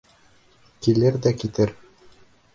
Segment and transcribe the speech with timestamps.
[0.87, 1.77] Килер ҙә китер.